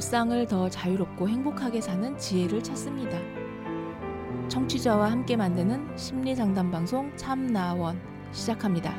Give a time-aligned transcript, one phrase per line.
[0.00, 3.18] 일상을 더 자유롭고 행복하게 사는 지혜를 찾습니다.
[4.48, 8.00] 청취자와 함께 만드는 심리 상담 방송 참나원
[8.32, 8.94] 시작합니다.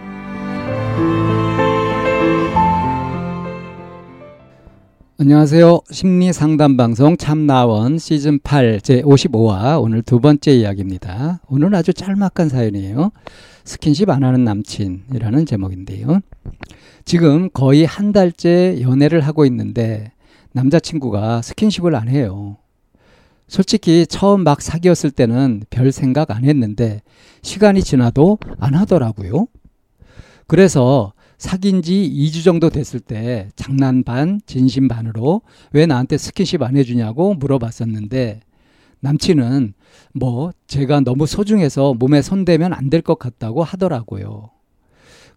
[5.18, 5.82] 안녕하세요.
[5.90, 11.42] 심리 상담 방송 참나원 시즌 8 제 55화 오늘 두 번째 이야기입니다.
[11.48, 13.12] 오늘은 아주 짤막한 사연이에요.
[13.64, 16.20] 스킨십 안 하는 남친이라는 제목인데요.
[17.06, 20.12] 지금 거의 한 달째 연애를 하고 있는데
[20.54, 22.58] 남자친구가 스킨십을 안 해요.
[23.48, 27.02] 솔직히 처음 막 사귀었을 때는 별 생각 안 했는데
[27.42, 29.48] 시간이 지나도 안 하더라고요.
[30.48, 35.42] 그래서 사귄 지 2주 정도 됐을 때 장난 반, 진심 반으로
[35.72, 38.42] 왜 나한테 스킨십 안 해주냐고 물어봤었는데
[39.00, 39.74] 남친은
[40.14, 44.52] 뭐 제가 너무 소중해서 몸에 손대면 안 될 것 같다고 하더라고요.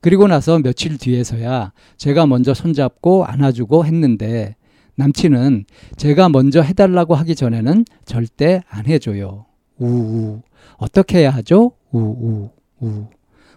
[0.01, 4.56] 그리고 나서 며칠 뒤에서야 제가 먼저 손잡고 안아주고 했는데
[4.97, 5.64] 남친은
[5.97, 9.47] 제가 먼저 해달라고 하기 전에는 절대 안 해줘요.
[9.78, 10.42] 우우.
[10.77, 11.73] 어떻게 해야 하죠?
[11.91, 12.50] 우우.
[12.81, 13.06] 우.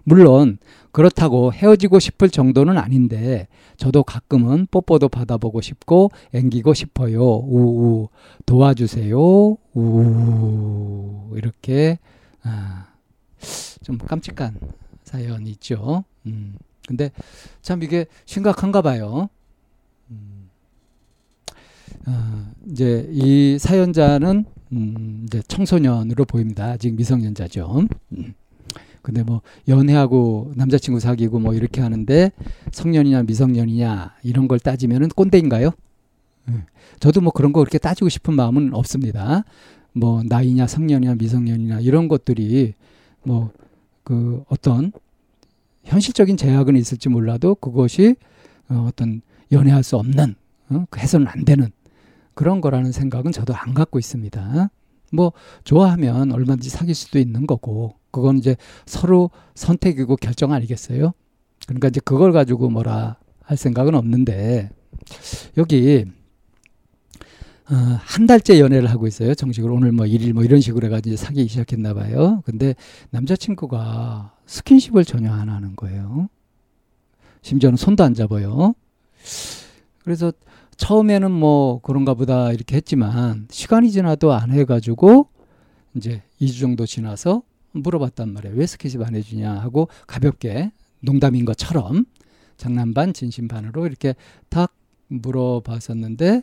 [0.04, 0.58] 물론
[0.92, 7.22] 그렇다고 헤어지고 싶을 정도는 아닌데 저도 가끔은 뽀뽀도 받아보고 싶고 앵기고 싶어요.
[7.22, 8.08] 우우.
[8.46, 9.18] 도와주세요.
[9.74, 11.34] 우우.
[11.36, 12.00] 이렇게
[12.44, 12.88] 아,
[13.84, 14.58] 좀 깜찍한
[15.04, 16.04] 사연이 있죠.
[16.26, 16.56] 음.
[16.88, 17.12] 근데
[17.62, 19.30] 참 이게 심각한가 봐요.
[20.10, 20.37] 음.
[22.08, 26.66] 어, 이제 이 사연자는 음, 이제 청소년으로 보입니다.
[26.66, 27.88] 아직 미성년자죠.
[28.14, 28.34] 음.
[29.02, 32.32] 근데 뭐 연애하고 남자친구 사귀고 뭐 이렇게 하는데
[32.72, 35.72] 성년이냐 미성년이냐 이런 걸 따지면은 꼰대인가요?
[36.50, 36.64] 음.
[37.00, 39.44] 저도 뭐 그런 거 그렇게 따지고 싶은 마음은 없습니다.
[39.94, 42.74] 뭐 나이냐 성년이냐 미성년이냐 이런 것들이
[43.24, 43.52] 뭐
[44.08, 44.94] 그 어떤
[45.84, 48.16] 현실적인 제약은 있을지 몰라도 그것이
[48.70, 49.22] 어, 어떤
[49.52, 50.36] 연애할 수 없는
[50.70, 50.86] 어?
[50.96, 51.70] 해서는 안 되는
[52.38, 54.70] 그런 거라는 생각은 저도 안 갖고 있습니다.
[55.12, 55.34] 뭐
[55.64, 58.56] 좋아하면 얼마든지 사귈 수도 있는 거고 그건 이제
[58.86, 61.14] 서로 선택이고 결정 아니겠어요?
[61.66, 64.70] 그러니까 이제 그걸 가지고 뭐라 할 생각은 없는데
[65.58, 66.06] 여기
[67.72, 69.34] 어, 한 달째 연애를 하고 있어요.
[69.34, 72.44] 정식으로 오늘 뭐 일일 뭐 이런 식으로 해가지고 사귀기 시작했나 봐요.
[72.46, 72.76] 근데
[73.10, 76.30] 남자친구가 스킨십을 전혀 안 하는 거예요.
[77.42, 78.76] 심지어는 손도 안 잡아요.
[80.04, 80.32] 그래서
[80.78, 85.28] 처음에는 뭐 그런가 보다 이렇게 했지만 시간이 지나도 안 해가지고
[85.96, 88.56] 이제 2주 정도 지나서 물어봤단 말이에요.
[88.56, 90.72] 왜 스킨십 안 해주냐 하고 가볍게
[91.02, 92.06] 농담인 것처럼
[92.58, 94.16] 장난 반 진심 반으로 이렇게
[94.50, 94.74] 탁
[95.08, 96.42] 물어봤었는데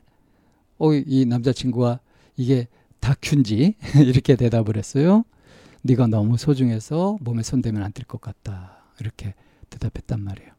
[0.79, 2.01] 어, 이 남자친구가
[2.37, 2.67] 이게
[3.01, 3.75] 다큐인지
[4.05, 5.25] 이렇게 대답을 했어요.
[5.83, 8.79] 네가 너무 소중해서 몸에 손대면 안 될 것 같다.
[9.01, 9.35] 이렇게
[9.71, 10.51] 대답했단 말이에요.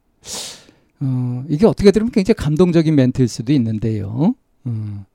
[1.00, 4.34] 어, 이게 어떻게 들으면 굉장히 감동적인 멘트일 수도 있는데요.
[4.64, 5.06] 어,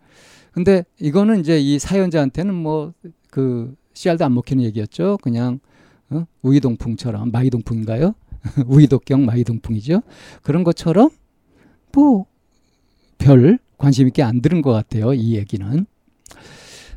[0.51, 2.93] 근데 이거는 이제 이 사연자한테는 뭐
[3.31, 5.17] 그 씨알도 안 먹히는 얘기였죠.
[5.23, 5.59] 그냥
[6.11, 6.25] 어?
[6.43, 8.13] 우이동풍처럼 마이동풍인가요?
[8.67, 10.01] 우이독경 마이동풍이죠.
[10.43, 11.09] 그런 것처럼
[11.93, 12.27] 뭐
[13.17, 15.13] 별 관심 있게 안 들은 것 같아요.
[15.13, 15.85] 이 얘기는.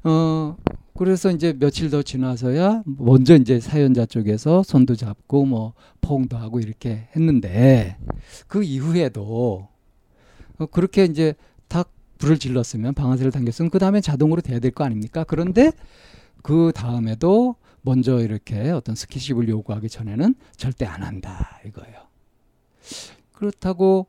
[0.04, 0.56] 어,
[0.96, 7.08] 그래서 이제 며칠 더 지나서야 먼저 이제 사연자 쪽에서 손도 잡고 뭐 포옹도 하고 이렇게
[7.16, 7.96] 했는데
[8.46, 9.68] 그 이후에도
[10.58, 11.34] 어, 그렇게 이제
[11.68, 15.24] 탁 불을 질렀으면 방아쇠를 당겼으면 그 다음에 자동으로 돼야 될 거 아닙니까?
[15.24, 15.72] 그런데
[16.42, 21.96] 그 다음에도 먼저 이렇게 어떤 스킨십을 요구하기 전에는 절대 안 한다 이거예요.
[23.32, 24.06] 그렇다고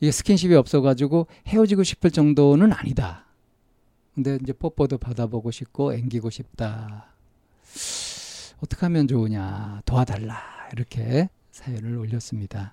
[0.00, 3.25] 이게 스킨십이 없어가지고 헤어지고 싶을 정도는 아니다.
[4.16, 7.12] 근데 이제 뽀뽀도 받아보고 싶고 앵기고 싶다.
[8.60, 12.72] 어떻게 하면 좋으냐 도와달라 이렇게 사연을 올렸습니다.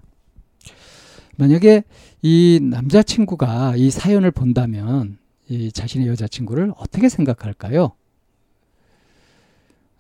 [1.36, 1.84] 만약에
[2.22, 5.18] 이 남자친구가 이 사연을 본다면
[5.50, 7.92] 이 자신의 여자친구를 어떻게 생각할까요?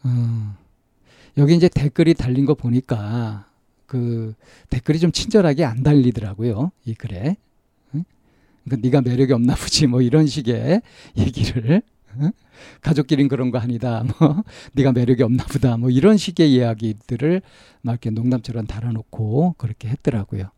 [0.03, 0.57] 어,
[1.37, 3.49] 여기 이제 댓글이 달린 거 보니까
[3.85, 4.33] 그
[4.69, 6.71] 댓글이 좀 친절하게 안 달리더라고요.
[6.85, 7.35] 이 글에.
[8.63, 10.81] 그러니까 네가 매력이 없나 보지 뭐 이런 식의
[11.17, 11.81] 얘기를
[12.81, 14.43] 가족끼린 그런 거 아니다 뭐
[14.73, 17.41] 네가 매력이 없나 보다 뭐 이런 식의 이야기들을
[17.81, 20.49] 막 이렇게 농담처럼 달아놓고 그렇게 했더라고요.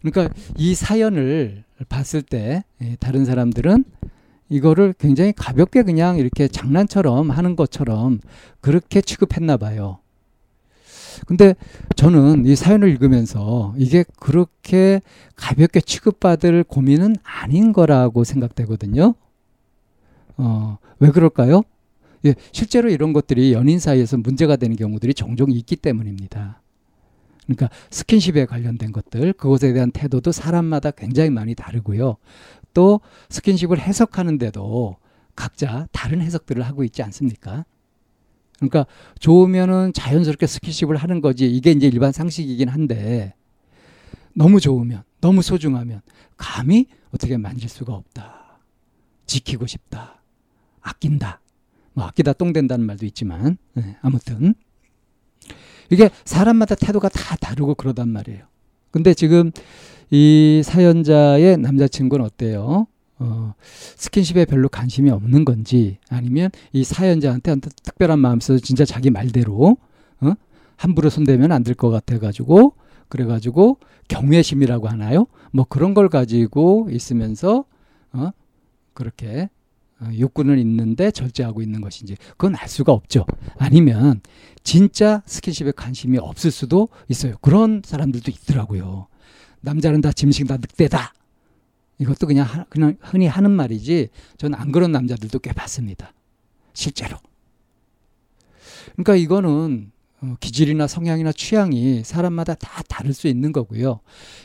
[0.00, 3.84] 그러니까 이 사연을 봤을 때 예, 다른 사람들은
[4.48, 8.20] 이거를 굉장히 가볍게 그냥 이렇게 장난처럼 하는 것처럼
[8.60, 9.98] 그렇게 취급했나 봐요.
[11.26, 11.54] 근데
[11.96, 15.00] 저는 이 사연을 읽으면서 이게 그렇게
[15.36, 19.14] 가볍게 취급받을 고민은 아닌 거라고 생각되거든요.
[20.36, 21.62] 어, 왜 그럴까요?
[22.26, 26.60] 예, 실제로 이런 것들이 연인 사이에서 문제가 되는 경우들이 종종 있기 때문입니다.
[27.44, 32.16] 그러니까 스킨십에 관련된 것들, 그것에 대한 태도도 사람마다 굉장히 많이 다르고요.
[32.74, 33.00] 것도
[33.30, 34.96] 스킨십을 해석하는데도
[35.34, 37.64] 각자 다른 해석들을 하고 있지 않습니까?
[38.56, 38.86] 그러니까
[39.18, 41.46] 좋으면은 자연스럽게 스킨십을 하는 거지.
[41.46, 43.34] 이게 이제 일반 상식이긴 한데
[44.34, 46.02] 너무 좋으면, 너무 소중하면
[46.36, 48.60] 감히 어떻게 만질 수가 없다.
[49.26, 50.20] 지키고 싶다.
[50.80, 51.40] 아낀다.
[51.94, 54.54] 뭐 아끼다 똥 된다는 말도 있지만 네, 아무튼
[55.90, 58.44] 이게 사람마다 태도가 다 다르고 그러단 말이에요.
[58.90, 59.50] 근데 지금
[60.10, 62.86] 이 사연자의 남자친구는 어때요?
[63.24, 63.54] 어,
[63.96, 69.76] 스킨십에 별로 관심이 없는 건지 아니면 이 사연자한테 특별한 마음 써서 진짜 자기 말대로
[70.20, 70.32] 어?
[70.76, 72.74] 함부로 손대면 안 될 것 같아가지고
[73.08, 73.78] 그래가지고
[74.08, 75.26] 경외심이라고 하나요?
[75.52, 77.64] 뭐 그런 걸 가지고 있으면서
[78.12, 78.30] 어?
[78.92, 79.48] 그렇게
[80.00, 83.24] 어, 욕구는 있는데 절제하고 있는 것인지 그건 알 수가 없죠.
[83.58, 84.20] 아니면
[84.64, 87.34] 진짜 스킨십에 관심이 없을 수도 있어요.
[87.40, 89.06] 그런 사람들도 있더라고요.
[89.60, 91.14] 남자는 다 짐승 다 늑대다.
[91.98, 96.12] 이것도 그냥 하, 그냥 흔히 하는 말이지 저는 안 그런 남자들도 꽤 봤습니다.
[96.72, 97.16] 실제로.
[98.92, 104.00] 그러니까 이거는 어, 기질이나 성향이나 취향이 사람마다 다 다를 수 있는 거고요.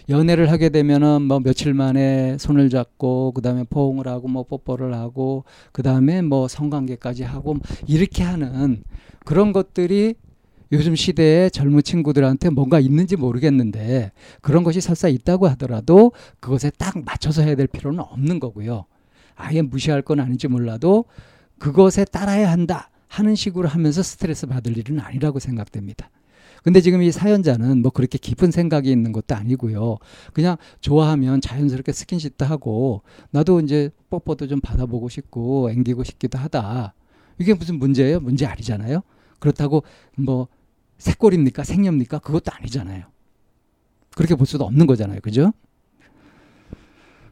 [0.10, 6.22] 연애를 하게 되면은 뭐 며칠 만에 손을 잡고 그다음에 포옹을 하고 뭐 뽀뽀를 하고 그다음에
[6.22, 8.84] 뭐 성관계까지 하고 뭐 이렇게 하는
[9.25, 10.16] 그런 것들이
[10.71, 14.12] 요즘 시대에 젊은 친구들한테 뭔가 있는지 모르겠는데
[14.42, 18.86] 그런 것이 설사 있다고 하더라도 그것에 딱 맞춰서 해야 될 필요는 없는 거고요.
[19.36, 21.06] 아예 무시할 건 아닌지 몰라도
[21.57, 26.10] 그것에 따라야 한다 하는 식으로 하면서 스트레스 받을 일은 아니라고 생각됩니다.
[26.63, 29.98] 근데 지금 이 사연자는 뭐 그렇게 깊은 생각이 있는 것도 아니고요.
[30.33, 33.01] 그냥 좋아하면 자연스럽게 스킨십도 하고
[33.31, 36.94] 나도 이제 뽀뽀도 좀 받아보고 싶고 앵기고 싶기도 하다.
[37.39, 38.19] 이게 무슨 문제예요?
[38.19, 39.01] 문제 아니잖아요.
[39.39, 39.83] 그렇다고
[40.18, 40.48] 뭐
[41.00, 41.63] 새꼴입니까?
[41.63, 42.19] 생녀입니까?
[42.19, 43.06] 그것도 아니잖아요.
[44.16, 45.19] 그렇게 볼 수도 없는 거잖아요.
[45.22, 45.51] 그죠?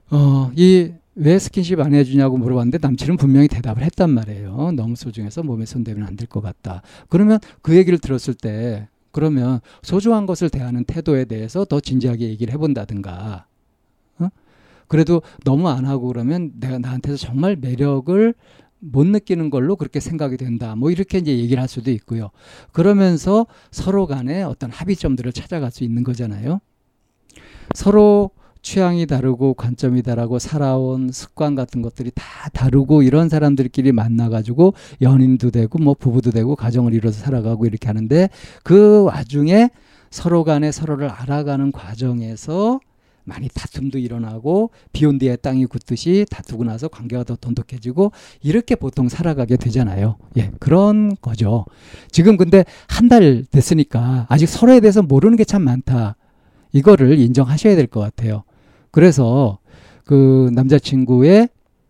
[0.10, 4.72] 어, 이 왜 스킨십 안 해주냐고 물어봤는데 남친은 분명히 대답을 했단 말이에요.
[4.74, 6.84] 너무 소중해서 몸에 손대면 안 될 것 같다.
[7.10, 13.48] 그러면 그 얘기를 들었을 때 그러면 소중한 것을 대하는 태도에 대해서 더 진지하게 얘기를 해본다든가.
[14.20, 14.30] 어?
[14.88, 18.36] 그래도 너무 안 하고 그러면 내가 나한테서 정말 매력을
[18.80, 20.76] 못 느끼는 걸로 그렇게 생각이 된다.
[20.76, 22.30] 뭐 이렇게 이제 얘기를 할 수도 있고요.
[22.72, 26.60] 그러면서 서로 간에 어떤 합의점들을 찾아갈 수 있는 거잖아요.
[27.76, 28.32] 서로
[28.62, 35.80] 취향이 다르고 관점이 다르고 살아온 습관 같은 것들이 다 다르고 이런 사람들끼리 만나가지고 연인도 되고
[35.80, 38.30] 뭐 부부도 되고 가정을 이뤄서 살아가고 이렇게 하는데
[38.64, 39.70] 그 와중에
[40.10, 42.80] 서로 간에 서로를 알아가는 과정에서
[43.28, 49.58] 많이 다툼도 일어나고 비온 뒤에 땅이 굳듯이 다투고 나서 관계가 더 돈독해지고 이렇게 보통 살아가게
[49.58, 50.16] 되잖아요.
[50.38, 51.66] 예, 그런 거죠.
[52.10, 56.16] 지금 근데 한 달 됐으니까 아직 서로에 대해서 모르는 게 참 많다.
[56.74, 58.44] 이거를 인정하셔야 될 것 같아요.
[58.92, 59.60] 그래서
[60.06, 61.50] 그 남자친구의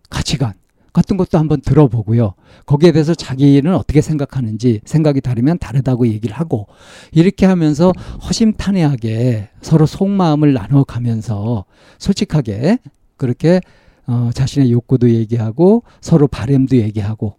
[0.09, 0.53] 가치관
[0.97, 2.33] 같은 것도 한번 들어보고요.
[2.65, 6.65] 거기에 대해서 자기는 어떻게 생각하는지 생각이 다르면 다르다고 얘기를 하고
[7.11, 7.91] 이렇게 하면서
[8.23, 11.65] 허심탄회하게 서로 속마음을 나눠 가면서
[11.99, 12.79] 솔직하게
[13.15, 13.61] 그렇게
[14.07, 17.35] 어, 자신의 욕구도 얘기하고 서로 바램도 얘기하고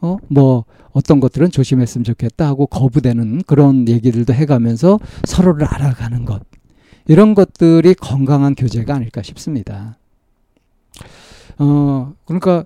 [0.00, 6.42] 어, 뭐 어떤 것들은 조심했으면 좋겠다 하고 거부되는 그런 얘기들도 해가면서 서로를 알아가는 것
[7.06, 9.98] 이런 것들이 건강한 교제가 아닐까 싶습니다.
[11.58, 12.64] 어, 그러니까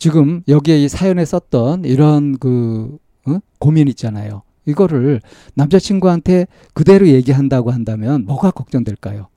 [0.00, 3.38] 지금 여기에 이 사연에 썼던 이런 그 어?
[3.58, 4.42] 고민 있잖아요.
[4.66, 5.20] 이거를
[5.54, 9.28] 남자친구한테 그대로 얘기한다고 한다면 뭐가 걱정될까요?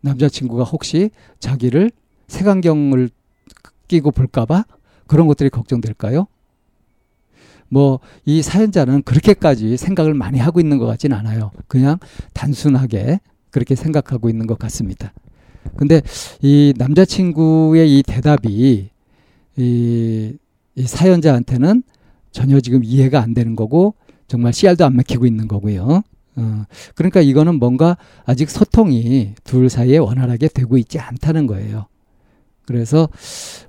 [0.00, 1.92] 남자친구가 혹시 자기를
[2.26, 3.10] 색안경을
[3.86, 4.64] 끼고 볼까봐
[5.06, 6.26] 그런 것들이 걱정될까요?
[7.68, 11.52] 뭐 이 사연자는 그렇게까지 생각을 많이 하고 있는 것 같진 않아요.
[11.68, 11.98] 그냥
[12.32, 15.12] 단순하게 그렇게 생각하고 있는 것 같습니다.
[15.76, 16.02] 근데
[16.42, 18.90] 이 남자친구의 이 대답이
[19.56, 20.34] 이,
[20.74, 21.82] 이 사연자한테는
[22.32, 23.94] 전혀 지금 이해가 안 되는 거고
[24.28, 26.02] 정말 씨알도 안 막히고 있는 거고요.
[26.36, 31.86] 어, 그러니까 이거는 뭔가 아직 소통이 둘 사이에 원활하게 되고 있지 않다는 거예요.
[32.66, 33.08] 그래서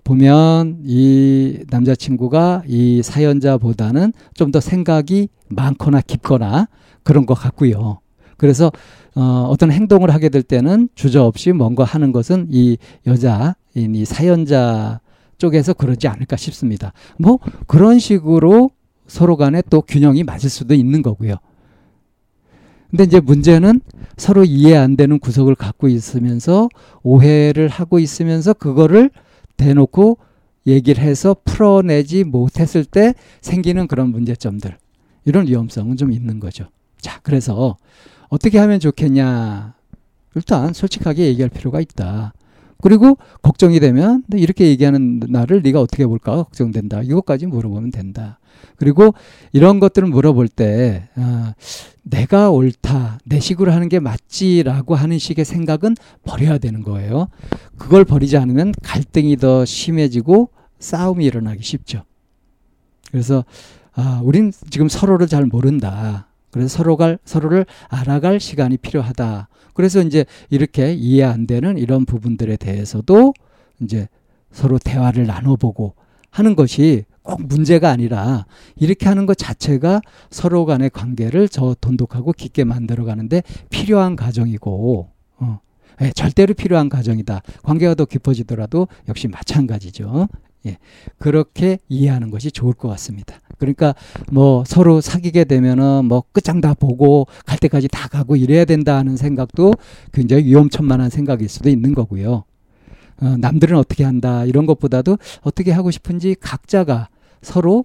[0.03, 6.67] 보면 이 남자친구가 이 사연자보다는 좀 더 생각이 많거나 깊거나
[7.03, 7.99] 그런 것 같고요.
[8.37, 8.71] 그래서
[9.15, 13.53] 어, 어떤 행동을 하게 될 때는 주저없이 뭔가 하는 것은 이 여자인
[13.95, 14.99] 이 사연자
[15.37, 16.93] 쪽에서 그러지 않을까 싶습니다.
[17.17, 18.71] 뭐 그런 식으로
[19.07, 21.35] 서로 간에 또 균형이 맞을 수도 있는 거고요.
[22.89, 23.81] 근데 이제 문제는
[24.15, 26.69] 서로 이해 안 되는 구석을 갖고 있으면서
[27.03, 29.09] 오해를 하고 있으면서 그거를
[29.57, 30.17] 대놓고
[30.67, 34.77] 얘기를 해서 풀어내지 못했을 때 생기는 그런 문제점들.
[35.25, 36.67] 이런 위험성은 좀 있는 거죠.
[36.99, 37.77] 자, 그래서
[38.29, 39.75] 어떻게 하면 좋겠냐.
[40.35, 42.33] 일단 솔직하게 얘기할 필요가 있다.
[42.81, 47.01] 그리고 걱정이 되면 이렇게 얘기하는 나를 네가 어떻게 볼까 걱정된다.
[47.01, 48.39] 이것까지 물어보면 된다.
[48.77, 49.13] 그리고
[49.51, 51.53] 이런 것들을 물어볼 때 아,
[52.03, 57.27] 내가 옳다, 내 식으로 하는 게 맞지라고 하는 식의 생각은 버려야 되는 거예요.
[57.77, 62.03] 그걸 버리지 않으면 갈등이 더 심해지고 싸움이 일어나기 쉽죠.
[63.11, 63.43] 그래서
[63.93, 66.27] 아, 우린 지금 서로를 잘 모른다.
[66.51, 69.49] 그래서 서로가 서로를 알아갈 시간이 필요하다.
[69.73, 73.33] 그래서 이제 이렇게 이해 안 되는 이런 부분들에 대해서도
[73.81, 74.07] 이제
[74.51, 75.93] 서로 대화를 나눠보고
[76.31, 82.63] 하는 것이 꼭 문제가 아니라 이렇게 하는 것 자체가 서로 간의 관계를 저 돈독하고 깊게
[82.63, 85.59] 만들어 가는데 필요한 과정이고 어,
[86.01, 87.41] 예, 절대로 필요한 과정이다.
[87.63, 90.27] 관계가 더 깊어지더라도 역시 마찬가지죠.
[90.65, 90.77] 예,
[91.17, 93.39] 그렇게 이해하는 것이 좋을 것 같습니다.
[93.57, 93.95] 그러니까
[94.31, 99.17] 뭐 서로 사귀게 되면은 뭐 끝장 다 보고 갈 때까지 다 가고 이래야 된다 하는
[99.17, 99.73] 생각도
[100.11, 102.43] 굉장히 위험천만한 생각일 수도 있는 거고요.
[103.19, 107.09] 어, 남들은 어떻게 한다 이런 것보다도 어떻게 하고 싶은지 각자가
[107.41, 107.81] 서로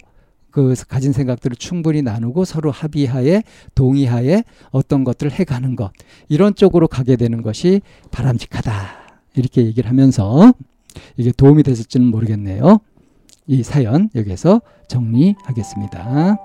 [0.51, 3.41] 그 가진 생각들을 충분히 나누고 서로 합의하에
[3.73, 5.91] 동의하에 어떤 것들을 해가는 것
[6.29, 8.71] 이런 쪽으로 가게 되는 것이 바람직하다
[9.35, 10.53] 이렇게 얘기를 하면서
[11.17, 12.79] 이게 도움이 됐을지는 모르겠네요.
[13.47, 16.37] 이 사연 여기서 정리하겠습니다.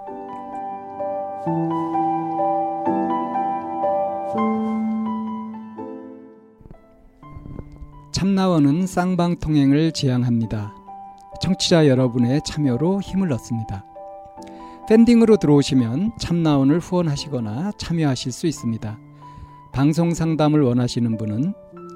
[8.12, 10.75] 참나원은 쌍방통행을 지향합니다.
[11.40, 13.85] 청취자 여러분의 참여로 힘을 얻습니다.
[14.88, 18.99] 팬딩으로 들어오시면 참나원을 후원하시거나 참여하실 수 있습니다.
[19.73, 21.55] 방송 상담을 원하시는 분은